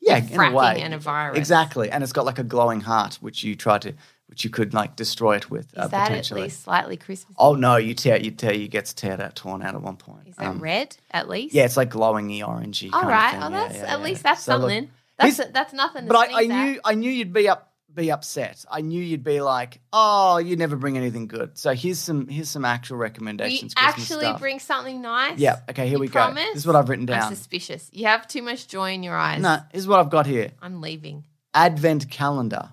[0.00, 1.38] yeah, in a way, and a virus.
[1.38, 3.94] Exactly, and it's got like a glowing heart, which you try to,
[4.28, 7.34] which you could like destroy it with Is uh, that at least slightly Christmas?
[7.38, 10.28] Oh no, you tear you tear you gets teared out, torn out at one point.
[10.28, 11.54] Is that Um, red at least?
[11.54, 12.92] Yeah, it's like glowingy orangey.
[12.92, 13.34] All kind right.
[13.34, 13.48] Of Oh.
[13.56, 14.04] Yeah, that's yeah, at yeah.
[14.04, 14.90] least that's So look- something.
[15.18, 16.06] That's Here's- that's nothing.
[16.06, 18.64] But I, I knew I knew you'd be up be upset.
[18.70, 21.58] I knew you'd be like, oh, you never bring anything good.
[21.58, 23.74] So here's some here's some actual we recommendations.
[23.74, 24.40] Christmas actually stuff.
[24.40, 25.38] bring something nice.
[25.40, 25.56] Yeah.
[25.68, 25.84] Okay.
[25.88, 26.44] Here You we promise?
[26.44, 26.50] go.
[26.52, 27.34] This is what I've written I'm down.
[27.34, 27.90] suspicious.
[27.92, 29.40] You have too much joy in your eyes.
[29.42, 30.50] No, here's what I've got here.
[30.62, 31.24] I'm leaving.
[31.54, 32.68] Advent calendar,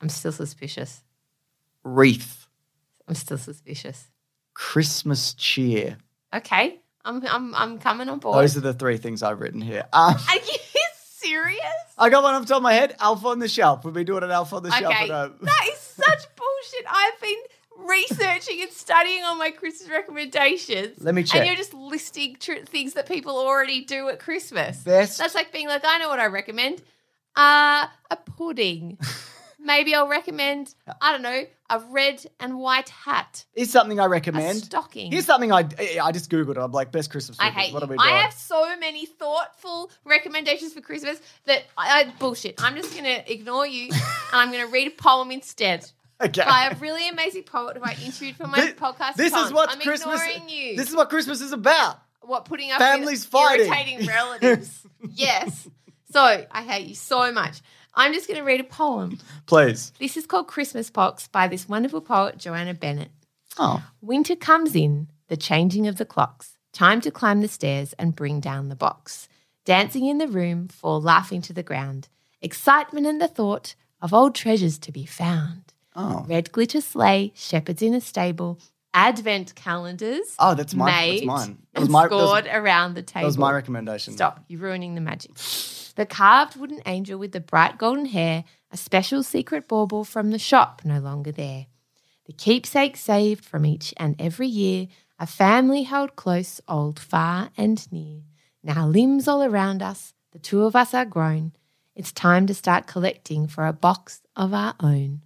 [0.00, 1.02] I'm still suspicious.
[1.84, 2.46] wreath,
[3.08, 4.08] I'm still suspicious.
[4.54, 5.96] Christmas cheer.
[6.34, 6.80] Okay.
[7.04, 8.36] I'm I'm I'm coming on board.
[8.42, 9.84] Those are the three things I've written here.
[9.92, 10.58] Um, Are you
[11.42, 11.62] serious?
[11.98, 12.96] I got one off the top of my head.
[13.00, 13.84] Elf on the shelf.
[13.84, 14.94] We've been doing an Elf on the shelf.
[14.94, 15.04] Okay.
[15.04, 15.36] at home.
[15.42, 16.86] That is such bullshit.
[16.88, 17.38] I've been
[17.88, 21.02] researching and studying on my Christmas recommendations.
[21.02, 21.40] Let me check.
[21.40, 24.78] And you're just listing tr- things that people already do at Christmas.
[24.78, 26.82] Best That's like being like, I know what I recommend.
[27.36, 28.98] Uh, a pudding.
[29.62, 33.44] Maybe I'll recommend, I don't know, a red and white hat.
[33.54, 34.58] is something I recommend.
[34.64, 35.12] stocking.
[35.12, 35.68] Here's something I
[36.02, 36.56] I just googled.
[36.62, 37.38] I'm like best Christmas.
[37.38, 37.86] I hate What you.
[37.86, 38.08] are we doing?
[38.08, 42.62] I have so many thoughtful recommendations for Christmas that I, I bullshit.
[42.62, 44.00] I'm just gonna ignore you and
[44.32, 45.90] I'm gonna read a poem instead.
[46.20, 46.42] okay.
[46.44, 49.14] by a really amazing poet who I interviewed for my Thi- podcast.
[49.14, 50.20] This is what I'm Christmas.
[50.22, 50.76] ignoring you.
[50.76, 51.98] This is what Christmas is about.
[52.22, 53.66] what putting up families fighting.
[53.66, 54.86] irritating relatives.
[55.14, 55.68] yes.
[56.12, 56.20] So
[56.50, 57.60] I hate you so much.
[57.94, 59.18] I'm just going to read a poem.
[59.46, 59.92] Please.
[59.98, 63.10] This is called Christmas Box by this wonderful poet Joanna Bennett.
[63.58, 66.56] Oh, Winter comes in, the changing of the clocks.
[66.72, 69.28] Time to climb the stairs and bring down the box.
[69.64, 72.08] Dancing in the room, fall laughing to the ground.
[72.40, 75.72] Excitement and the thought of old treasures to be found.
[75.96, 78.58] oh, Red glitter sleigh, shepherds in a stable,
[78.94, 80.34] advent calendars.
[80.38, 80.54] oh.
[80.54, 80.86] That's mine.
[80.86, 81.58] That's made mine.
[81.72, 82.08] That and was my.
[82.08, 83.22] That was, scored around the table.
[83.22, 84.12] that was my recommendation.
[84.14, 85.32] Stop, you're ruining the magic.
[85.96, 90.38] The carved wooden angel with the bright golden hair, a special secret bauble from the
[90.38, 91.66] shop no longer there.
[92.26, 94.86] The keepsake saved from each and every year,
[95.18, 98.22] a family held close, old, far, and near.
[98.62, 101.52] Now limbs all around us, the two of us are grown.
[101.96, 105.22] It's time to start collecting for a box of our own.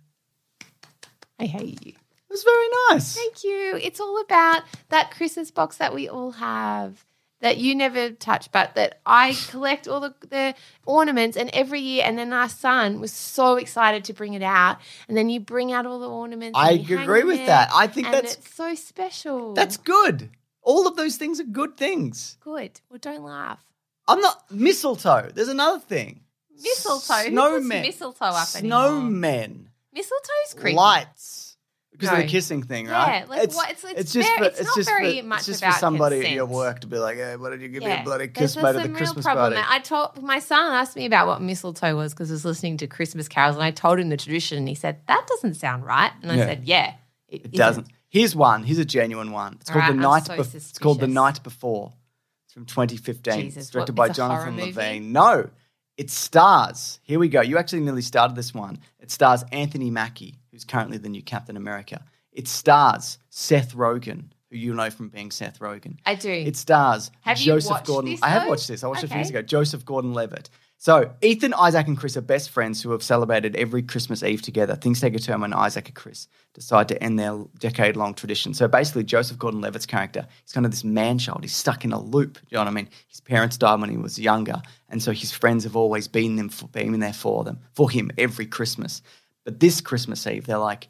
[1.38, 1.92] I hate you.
[2.35, 3.14] Was very nice.
[3.14, 3.79] Thank you.
[3.81, 7.05] It's all about that Christmas box that we all have
[7.44, 12.03] that you never touch, but that I collect all the, the ornaments and every year.
[12.05, 14.79] And then our son was so excited to bring it out.
[15.07, 16.59] And then you bring out all the ornaments.
[16.59, 17.68] I and you hang agree with there, that.
[17.73, 19.55] I think and that's it's so special.
[19.55, 20.31] that's good.
[20.61, 22.37] All of those things are good things.
[22.40, 22.81] good.
[22.90, 23.62] Well, don't laugh.
[24.09, 25.31] I'm not mistletoe.
[25.33, 26.23] There's another thing.
[26.61, 27.31] Mistletoe.
[27.31, 27.83] Snowmen.
[27.83, 28.79] mistletoe up anymore?
[28.81, 29.66] Snowmen.
[29.94, 30.77] Mistletoe's creepy.
[30.77, 31.43] Lights.
[31.96, 33.28] Because of the kissing thing, Yeah, right?
[33.28, 35.78] like, what- it's- it's very- it's not just very for, much it's just about for
[35.78, 38.26] somebody at your work to be like, hey, why did you give me a bloody
[38.26, 39.66] kiss mate at the Christmas problem party?
[39.70, 42.88] I told my son asked me about what mistletoe was because I was listening to
[42.88, 46.11] Christmas carols, and I told him the tradition, and he said that doesn't sound right,
[46.20, 46.46] and I Yeah.
[46.46, 46.94] said, yeah,
[47.28, 47.87] It isn't." doesn't.
[48.09, 48.64] Here's one.
[48.64, 49.59] Here's a genuine one.
[49.61, 50.26] It's All called right, the night.
[50.26, 51.92] so Bef- it's called the night before.
[52.46, 53.40] It's from 2015.
[53.40, 54.57] Jesus, it's directed what, by it's Jonathan?
[54.57, 55.12] Levine.
[55.12, 55.48] No,
[55.96, 56.98] it stars.
[57.02, 57.40] Here we go.
[57.40, 58.78] You actually nearly started this one.
[59.00, 62.04] It stars Anthony Mackie, who's currently the new Captain America.
[62.32, 65.98] It stars Seth Rogen, who you know from being Seth Rogen.
[66.06, 66.30] I do.
[66.30, 68.12] It stars Have you Joseph Gordon.
[68.12, 68.84] this, I have watched this.
[68.84, 69.42] I watched it a few years ago.
[69.42, 70.50] Joseph Gordon-Levitt.
[70.78, 74.76] So Ethan, Isaac, and Chris are best friends who have celebrated every Christmas Eve together.
[74.76, 78.54] Things take a turn when Isaac and Chris decide to end their decade-long tradition.
[78.54, 81.42] So basically, Joseph Gordon-Levitt's character, is kind of this man-child.
[81.42, 82.34] He's stuck in a loop.
[82.34, 82.90] Do you know what I mean?
[83.08, 86.48] His parents died when he was younger, and so his friends have always been them,
[86.48, 89.02] for, been there for them, for him every Christmas.
[89.44, 90.88] But this Christmas Eve, they're like,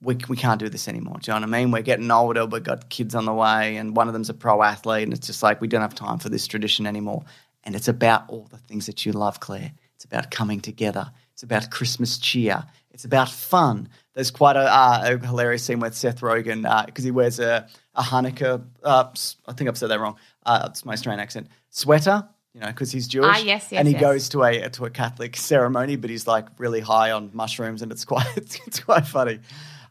[0.00, 1.16] we, we can't do this anymore.
[1.20, 1.70] Do you know what I mean?
[1.72, 4.62] We're getting older, we've got kids on the way, and one of them's a pro
[4.62, 7.24] athlete, and it's just like we don't have time for this tradition anymore.
[7.64, 9.72] And it's about all the things that you love, Claire.
[9.96, 11.10] It's about coming together.
[11.32, 12.64] It's about Christmas cheer.
[12.92, 13.88] It's about fun.
[14.14, 18.02] There's quite a, uh, a hilarious scene with Seth Rogen because he wears a, a
[18.02, 19.10] Hanukkah, uh,
[19.46, 22.90] I think I've said that wrong, uh, it's my Australian accent, sweater, you know, because
[22.90, 23.26] he's Jewish.
[23.32, 24.00] Ah, yes, yes, And he yes.
[24.00, 27.92] goes to a to a Catholic ceremony, but he's like really high on mushrooms, and
[27.92, 29.38] it's quite it's, it's quite funny.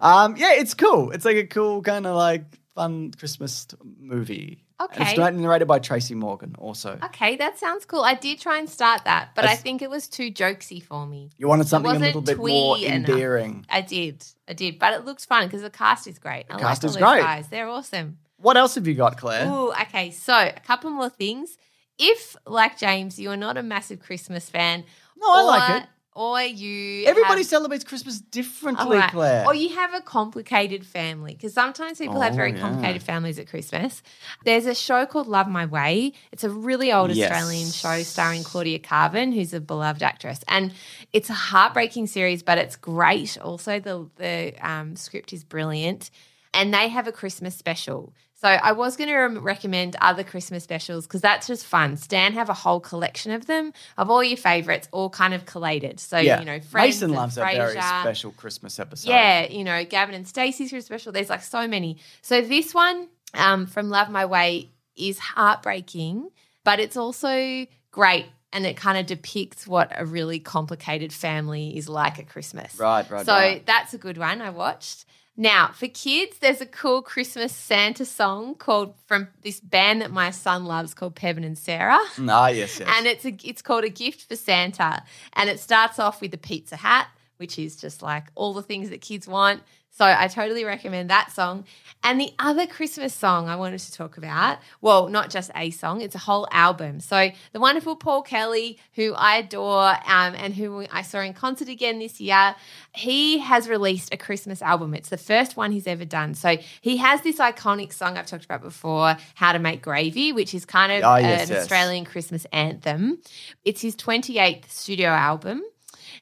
[0.02, 1.12] Um, yeah, it's cool.
[1.12, 2.44] It's like a cool kind of like
[2.76, 3.68] fun Christmas
[4.00, 4.64] movie.
[4.80, 5.10] And Okay.
[5.10, 6.56] it's narrated by Tracy Morgan.
[6.60, 8.02] Also, okay, that sounds cool.
[8.04, 11.08] I did try and start that, but I That's- think it was too jokesy for
[11.08, 11.32] me.
[11.38, 13.10] you wanted something a little bit more twee enough.
[13.10, 13.66] endearing.
[13.70, 16.46] I did, I did, but it looks fun because the cast is great.
[16.50, 17.22] I cast like is great.
[17.24, 18.20] Guys, they're awesome.
[18.40, 19.48] What else have you got, Claire?
[19.48, 20.12] Ooh, okay.
[20.12, 21.58] So a couple more things.
[22.00, 24.84] If, like James, you are not a massive Christmas fan,
[25.18, 25.90] No, I or, like it.
[26.14, 29.12] Or you Everybody have, celebrates Christmas differently, right.
[29.12, 29.46] Claire.
[29.46, 32.60] Or you have a complicated family because sometimes people have Oh, very yeah.
[32.60, 34.02] complicated families at Christmas.
[34.44, 36.14] There's a show called Love My Way.
[36.32, 37.32] It's a really old Yes.
[37.32, 40.74] Australian show starring Claudia Karvan, who's a beloved actress, and
[41.14, 43.38] it's a heartbreaking series, but it's great.
[43.40, 46.10] Also, the the um, script is brilliant,
[46.52, 48.12] and they have a Christmas special.
[48.40, 51.98] So I was going to recommend other Christmas specials because that's just fun.
[51.98, 56.00] Stan have a whole collection of them of all your favorites, all kind of collated.
[56.00, 56.40] So yeah.
[56.40, 59.10] you know, Friends Mason loves a very special Christmas episode.
[59.10, 61.12] Yeah, you know, Gavin and Stacey's Christmas special.
[61.12, 61.98] There's like so many.
[62.22, 66.30] So this one um, from Love My Way is heartbreaking,
[66.64, 68.28] but it's also great.
[68.54, 72.80] And it kind of depicts what a really complicated family is like at Christmas.
[72.80, 73.66] Right, right, So right.
[73.66, 75.06] that's a good one I watched.
[75.40, 80.32] Now, for kids, there's a cool Christmas Santa song called from this band that my
[80.32, 82.90] son loves called Pevin and Sarah Ah, yes, yes.
[82.98, 86.38] and it's a it's called a gift for Santa, and it starts off with a
[86.40, 89.62] pizza hat, which is just like all the things that kids want.
[89.98, 91.66] So I totally recommend that song.
[92.04, 96.02] And the other Christmas song I wanted to talk about, well, not just a song,
[96.02, 97.00] it's a whole album.
[97.00, 101.68] So the wonderful Paul Kelly, who I adore um, and who I saw in concert
[101.68, 102.56] again this year,
[102.94, 104.94] he has released a Christmas album.
[104.94, 106.36] It's the first one he's ever done.
[106.36, 110.54] So he has this iconic song I've talked about before, How to Make Gravy, which
[110.54, 111.64] is kind of Ah, yes, an yes.
[111.64, 113.18] Australian Christmas anthem.
[113.66, 115.64] It's his 28th studio album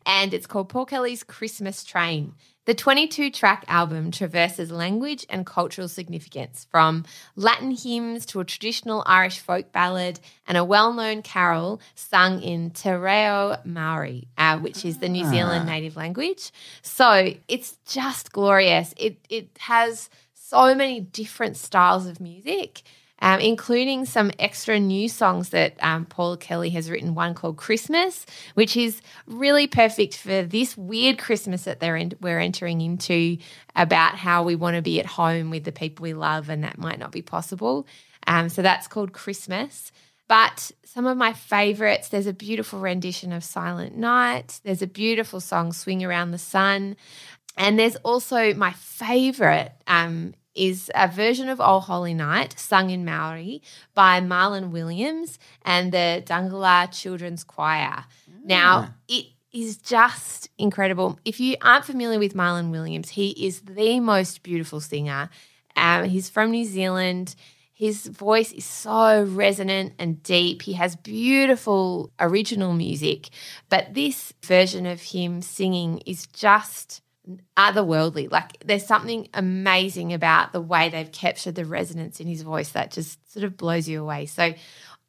[0.06, 2.36] and it's called Paul Kelly's Christmas Train.
[2.66, 9.04] The 22 track album traverses language and cultural significance from Latin hymns to a traditional
[9.06, 14.84] Irish folk ballad and a well known carol sung in Te Reo Maori, uh, which
[14.84, 16.52] is the New Zealand native language.
[16.82, 18.96] So it's just glorious.
[18.98, 22.82] It, it has so many different styles of music
[23.20, 27.16] um, including some extra new songs that um, Paul Kelly has written.
[27.16, 28.26] One called Christmas,
[28.56, 33.38] which is really perfect for this weird Christmas that they're in, we're entering into
[33.76, 36.78] about how we want to be at home with the people we love, and that
[36.78, 37.88] might not be possible.
[38.28, 39.92] Um, so that's called Christmas.
[40.28, 44.60] But some of my favorites, there's a beautiful rendition of Silent Night.
[44.64, 46.96] There's a beautiful song, Swing Around the Sun.
[47.58, 53.06] And there's also my favorite um, is a version of Oh Holy Night sung in
[53.06, 53.62] Maori
[53.94, 58.06] by Marlon Williams and the Dhungala Children's Choir.
[58.44, 61.20] Now, it is just incredible.
[61.26, 65.30] If you aren't familiar with Marlon Williams, he is the most beautiful singer.
[65.76, 67.36] Um, he's from New Zealand.
[67.74, 70.62] His voice is so resonant and deep.
[70.62, 73.30] He has beautiful original music,
[73.68, 77.02] but this version of him singing is just
[77.58, 78.32] otherworldly.
[78.32, 82.92] Like there's something amazing about the way they've captured the resonance in his voice that
[82.92, 84.26] just sort of blows you away.
[84.26, 84.54] So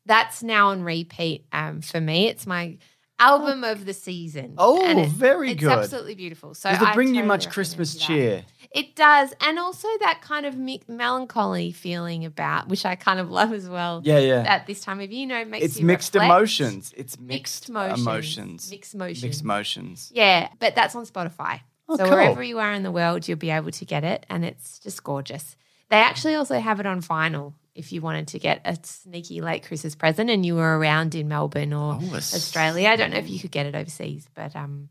[0.06, 2.28] that's now on repeat um, for me.
[2.28, 2.78] It's my
[3.18, 4.54] album of the season.
[4.58, 5.70] Oh, it- very it's good.
[5.72, 6.54] absolutely beautiful.
[6.54, 8.44] So Does it bring you much Christmas cheer?
[8.72, 13.30] It does, and also that kind of mi- melancholy feeling about, which I kind of
[13.30, 14.02] love as well.
[14.04, 14.44] Yeah, yeah.
[14.46, 16.30] At this time of year, you know, makes It's mixed reflect.
[16.30, 16.92] emotions.
[16.96, 18.00] It's mixed, Mixed emotions.
[18.02, 18.70] emotions.
[18.70, 19.22] Mixed emotions.
[19.22, 20.12] Mixed emotions.
[20.14, 21.60] Yeah, but that's on Spotify.
[21.88, 22.14] Oh, so cool.
[22.14, 25.02] wherever you are in the world, you'll be able to get it, and it's just
[25.04, 25.56] gorgeous.
[25.88, 29.64] They actually also have it on vinyl if you wanted to get a sneaky late
[29.66, 32.88] Christmas present and you were around in Melbourne or Oh, Australia.
[32.88, 34.88] I don't know if you could get it overseas, but um,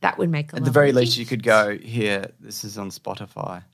[0.00, 2.30] that would make a At the very least, you could go here.
[2.40, 3.64] This is on Spotify.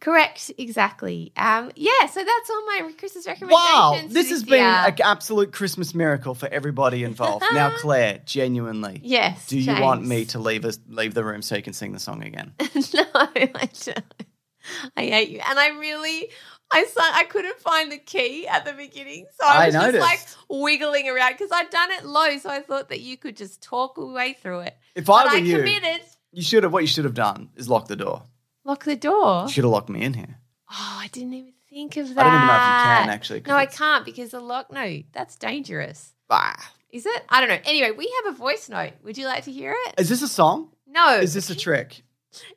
[0.00, 1.32] Correct, exactly.
[1.36, 3.64] Um, yeah, so that's all my Christmas recommendations.
[3.64, 7.44] Wow, for this has been an absolute Christmas miracle for everybody involved.
[7.52, 9.46] now, Claire, genuinely, yes.
[9.46, 11.98] do you want me to leave us leave the room so you can sing the
[11.98, 12.52] song again?
[12.60, 13.50] no, I
[13.84, 14.26] don't.
[14.96, 16.30] I hate you, and I really,
[16.70, 19.98] I sung, I couldn't find the key at the beginning, so I I was just
[19.98, 23.62] like wiggling around because I'd done it low, so I thought that you could just
[23.62, 24.76] talk your way through it.
[24.94, 26.00] If But I were I you, committed.
[26.32, 26.72] you should have.
[26.72, 28.22] What you should have done is lock the door.
[28.64, 29.44] Lock the door.
[29.46, 30.38] You should have locked me in here.
[30.70, 32.26] Oh, I didn't even think of that.
[32.26, 33.42] I don't even know if you can actually.
[33.46, 34.72] No, I it's- can't because the lock.
[34.72, 36.12] No, that's dangerous.
[36.28, 36.54] Bah.
[36.90, 37.24] Is it?
[37.28, 37.58] I don't know.
[37.64, 38.92] Anyway, we have a voice note.
[39.04, 39.94] Would you like to hear it?
[40.00, 40.70] Is this a song?
[40.88, 41.18] No.
[41.18, 42.02] Is this a trick?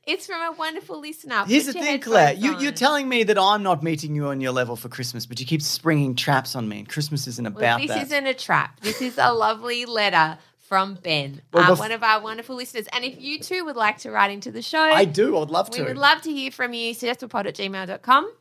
[0.06, 1.46] It's from a wonderful listener.
[1.48, 2.28] Here's Put the your thing, Claire.
[2.28, 5.26] headphones You, you're telling me that I'm not meeting you on your level for Christmas,
[5.26, 8.04] but you keep springing traps on me, and Christmas isn't Well, about this that.
[8.04, 8.80] isn't a trap.
[8.82, 12.88] This is a lovely letter from Ben, Well, uh, one of our wonderful listeners.
[12.94, 15.36] And if you too would like to write into the show, I do.
[15.36, 15.82] I would love to.
[15.82, 16.94] we would love to hear from you.
[16.96, 18.32] Suggestiblepod at gmail.com.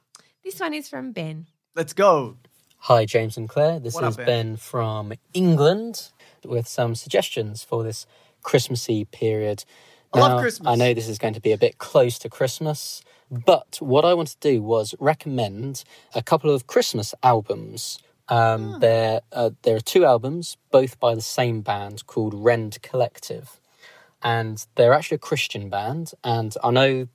[0.44, 1.46] This one is from Ben.
[1.74, 2.36] Let's go.
[2.78, 3.80] Hi, James and Claire.
[3.80, 4.26] This What up, is Ben?
[4.26, 6.10] ben from England
[6.44, 8.06] with some suggestions for this
[8.42, 9.64] Christmassy period.
[10.12, 10.68] I love Christmas.
[10.68, 14.12] I know this is going to be a bit close to Christmas, But what I
[14.14, 17.98] want to do was recommend a couple of Christmas albums.
[18.28, 23.60] Um, there, uh, there are two albums, both by the same band called Rend Collective,
[24.22, 26.12] and they're actually a Christian band.
[26.22, 27.08] And I know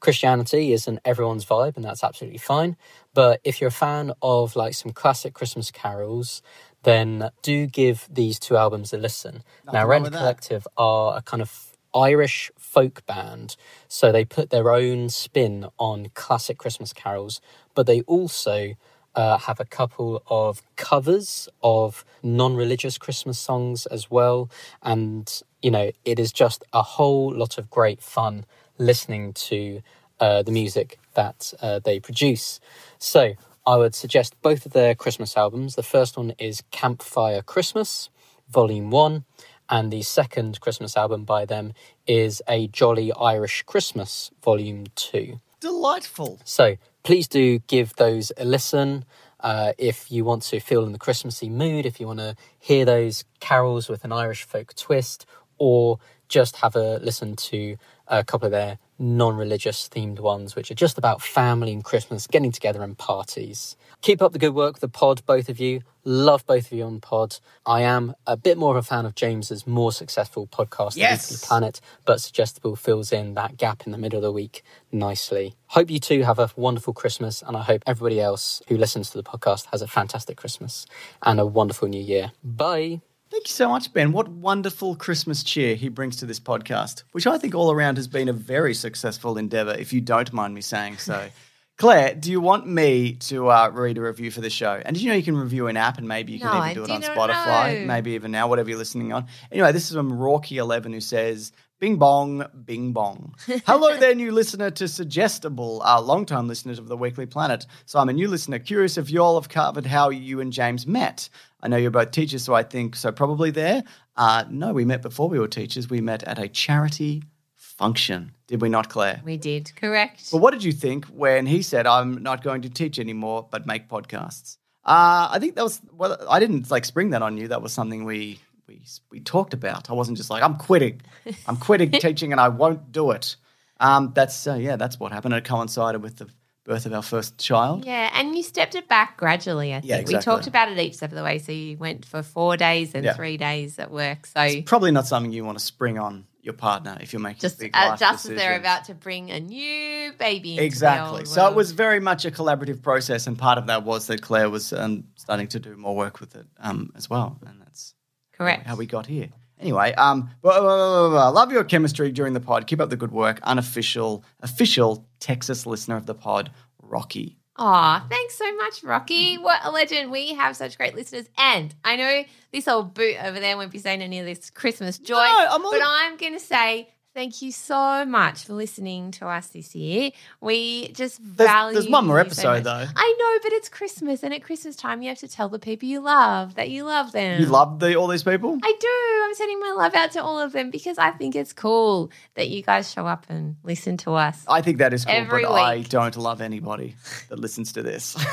[0.00, 2.76] Christianity isn't everyone's vibe, and that's absolutely fine.
[3.14, 6.42] But if you're a fan of like some classic Christmas carols,
[6.82, 9.42] then do give these two albums a listen.
[9.72, 10.18] now, wrong Rend that.
[10.18, 13.56] Collective are a kind of Irish folk band,
[13.88, 17.40] so they put their own spin on classic Christmas carols,
[17.74, 18.74] but they also
[19.16, 24.50] uh, have a couple of covers of non-religious Christmas songs as well,
[24.82, 28.44] and you know it is just a whole lot of great fun
[28.78, 29.80] listening to
[30.20, 32.60] uh, the music that uh, they produce.
[32.98, 33.32] So
[33.66, 35.74] I would suggest both of their Christmas albums.
[35.74, 38.10] The first one is Campfire Christmas,
[38.50, 39.24] Volume One,
[39.68, 41.72] and the second Christmas album by them
[42.06, 45.40] is A Jolly Irish Christmas, Volume Two.
[45.60, 46.38] Delightful.
[46.44, 46.76] So
[47.06, 49.04] please do give those a listen.
[49.38, 52.84] Uh, if you want to feel in the Christmassy mood, if you want to hear
[52.84, 55.24] those carols with an Irish folk twist,
[55.56, 57.76] or just have a listen to
[58.08, 62.26] a couple of their non religious themed ones, which are just about family and Christmas,
[62.26, 63.76] getting together and parties.
[64.02, 65.82] Keep up the good work, the pod, both of you.
[66.04, 67.38] Love both of you on the pod.
[67.64, 71.30] I am a bit more of a fan of James's more successful podcast, The Yes.
[71.30, 75.56] Weekly Planet, but Suggestible fills in that gap in the middle of the week nicely.
[75.68, 79.18] Hope you too have a wonderful Christmas, and I hope everybody else who listens to
[79.18, 80.86] the podcast has a fantastic Christmas
[81.22, 82.30] and a wonderful new year.
[82.44, 83.00] Bye.
[83.36, 84.12] Thank you so much, Ben.
[84.12, 88.08] What wonderful Christmas cheer he brings to this podcast, which I think all around has
[88.08, 91.28] been a very successful endeavor, if you don't mind me saying so.
[91.76, 94.80] Claire, do you want me to uh, read a review for the show?
[94.82, 96.62] And did you know you can review an app and maybe you can No, even
[96.70, 97.86] I do it on Spotify, know.
[97.86, 99.26] maybe even now, whatever you're listening on.
[99.52, 103.34] Anyway, this is from Rorky11 who says, Bing bong, bing bong.
[103.66, 107.66] Hello there, new listener to Suggestible, our long-time listeners of the Weekly Planet.
[107.84, 110.86] So I'm a new listener, curious if you all have covered how you and James
[110.86, 111.28] met.
[111.60, 113.12] I know you're both teachers, so I think so.
[113.12, 113.84] Probably there.
[114.16, 115.90] Uh, no, we met before we were teachers.
[115.90, 117.24] We met at a charity
[117.56, 119.20] function, did we not, Claire?
[119.22, 120.30] We did, correct.
[120.32, 123.66] But what did you think when he said, "I'm not going to teach anymore, but
[123.66, 124.56] make podcasts"?
[124.82, 126.16] Uh, I think that was well.
[126.26, 127.48] I didn't like spring that on you.
[127.48, 129.90] That was something we we we talked about.
[129.90, 131.00] I wasn't just like, "I'm quitting.
[131.46, 133.36] I'm quitting teaching, and I won't do it."
[133.80, 135.34] Um, that's uh, yeah, that's what happened.
[135.34, 136.28] It coincided with the
[136.64, 137.84] birth of our first child.
[137.84, 139.90] Yeah, and you stepped it back gradually, I think.
[139.90, 141.38] Yeah, We talked about it each step of the way.
[141.38, 143.14] So you went for four days and Yeah.
[143.14, 144.26] three days at work.
[144.26, 147.58] So Probably not something you want to spring on your partner if you're making just,
[147.58, 151.24] big uh, just as they're about to bring a new baby into the Exactly.
[151.24, 154.48] So it was very much a collaborative process, and part of that was that Claire
[154.48, 157.94] was um, starting to do more work with it um, as well, and that's
[158.36, 158.66] correct.
[158.66, 159.28] how we got here.
[159.58, 161.28] Anyway, um, blah, blah, blah, blah, blah.
[161.30, 162.66] love your chemistry during the pod.
[162.66, 163.40] Keep up the good work.
[163.42, 166.50] Unofficial, official Texas listener of the pod,
[166.82, 167.38] Rocky.
[167.58, 169.38] Aw, thanks so much, Rocky.
[169.38, 170.10] What a legend.
[170.10, 171.24] We have such great listeners.
[171.38, 174.98] And I know this old boot over there won't be saying any of this Christmas
[174.98, 179.26] joy, I'm all- but I'm going to say thank you so much for listening to
[179.26, 180.10] us this year.
[180.42, 182.86] We just There's, value there's one more you so episode though.
[182.94, 185.88] I know, but it's Christmas, and at Christmas time, you have to tell the people
[185.88, 187.40] you love that you love them.
[187.40, 188.58] You love the, all these people.
[188.62, 189.24] I do.
[189.24, 192.50] I'm sending my love out to all of them because I think it's cool that
[192.50, 194.44] you guys show up and listen to us.
[194.46, 196.96] I think that is cool, but I don't love anybody
[197.30, 198.16] that listens to this.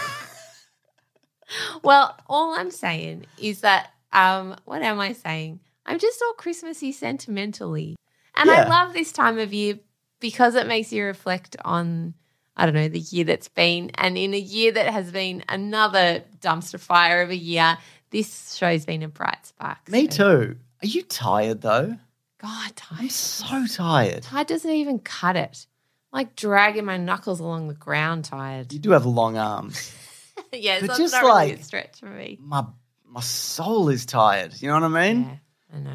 [1.83, 5.59] Well, all I'm saying is that um, what am I saying?
[5.85, 7.95] I'm just all Christmassy sentimentally.
[8.35, 9.79] And I love this time of year
[10.19, 12.13] because it makes you reflect on
[12.55, 16.23] I don't know, the year that's been and in a year that has been another
[16.39, 17.77] dumpster fire of a year,
[18.11, 19.89] this show's been a bright spark.
[19.89, 20.57] Me So- too.
[20.83, 21.97] Are you tired though?
[22.39, 22.99] God, tired.
[23.01, 24.23] I'm so tired.
[24.23, 25.65] Tide doesn't even cut it.
[26.11, 28.71] Like dragging my knuckles along the ground tired.
[28.71, 29.91] You do have long arms.
[30.53, 32.37] yeah, But so just it's not really like- a stretch for me.
[32.41, 32.65] My
[33.07, 34.53] my soul is tired.
[34.61, 35.21] You know what I mean?
[35.23, 35.35] Yeah.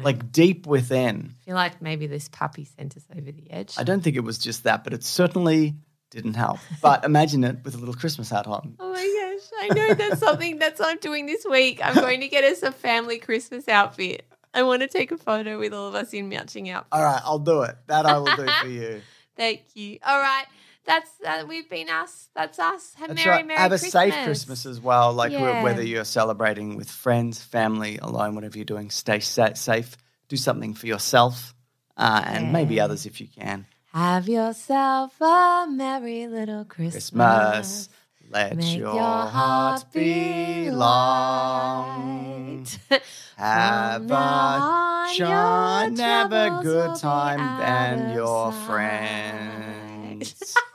[0.03, 1.35] Like deep within.
[1.41, 3.75] I feel like maybe this puppy sent us over the edge.
[3.77, 5.75] I don't think it was just that, but it certainly
[6.11, 6.59] didn't help.
[6.81, 8.75] But imagine it with a little Christmas hat on.
[8.79, 11.79] Oh my gosh, I know that's something that's what I'm doing this week.
[11.83, 14.25] I'm going to get us a family Christmas outfit.
[14.53, 16.89] I want to take a photo with all of us in matching outfits.
[16.91, 17.75] All right, I'll do it.
[17.87, 19.01] That I will do for you.
[19.37, 19.99] Thank you.
[20.05, 20.45] All right.
[20.85, 22.29] That's uh, we've been us.
[22.35, 22.93] That's us.
[22.95, 23.45] Have That's merry, right.
[23.45, 25.13] merry Have a safe Christmas as well.
[25.13, 25.61] Like Yeah.
[25.61, 29.97] whether you're celebrating with friends, family, alone, whatever you're doing, stay sa- safe.
[30.29, 31.53] Do something for yourself
[31.97, 33.65] uh, and maybe others if you can.
[33.93, 37.09] Have yourself a merry little Christmas.
[37.09, 37.89] Christmas.
[38.31, 42.77] Let Make your, heart be light.
[43.37, 50.55] Have a your have a good time, and your friends.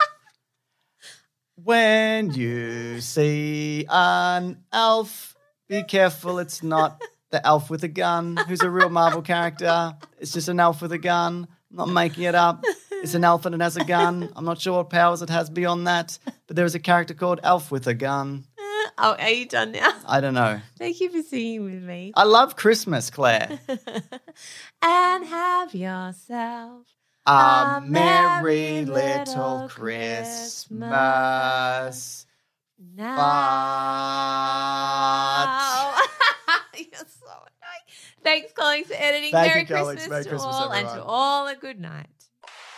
[1.64, 5.34] When you see an elf,
[5.66, 9.96] be careful it's not the elf with a gun who's a real Marvel character.
[10.18, 11.48] It's just an elf with a gun.
[11.70, 12.64] I'm not making it up.
[12.90, 14.30] It's an elf and it has a gun.
[14.36, 17.40] I'm not sure what powers it has beyond that, but there is a character called
[17.42, 18.44] Elf with a gun.
[18.98, 19.92] Oh, are you done now?
[20.06, 20.60] I don't know.
[20.78, 22.12] Thank you for singing with me.
[22.14, 23.58] I love Christmas, Claire.
[24.82, 26.86] and have yourself
[27.26, 30.66] A A merry merry little little Christmas.
[30.68, 30.90] now.
[35.94, 37.84] But You're so annoying.
[38.22, 39.32] Thanks, Collings, for editing.
[39.32, 40.00] Thank Merry you, Collings.
[40.00, 42.06] Christmas Merry to Christmas, all, and to all a good night.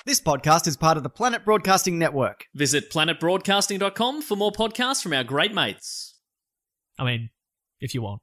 [0.05, 2.47] This podcast is part of the Planet Broadcasting Network.
[2.55, 6.15] Visit planetbroadcasting.com for more podcasts from our great mates.
[6.99, 7.31] I mean,
[7.81, 8.23] if you want,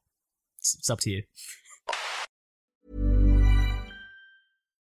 [0.58, 1.24] it's, it's up to you.